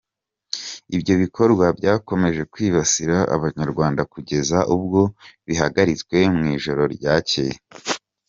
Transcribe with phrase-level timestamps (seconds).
[0.95, 5.01] Ibyo bikorwa byakomeje kwibasira Abanyarwanda kugeza ubwo
[5.47, 7.55] bihagaritswe mu ijoro ryacyeye.